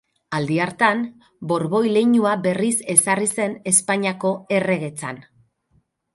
Aldi 0.35 0.55
hartan, 0.63 1.03
Borboi 1.51 1.81
leinua 1.97 2.31
berriz 2.47 2.73
ezarri 2.95 3.29
zen 3.35 3.55
Espainiako 3.75 4.35
erregetzan. 4.59 5.23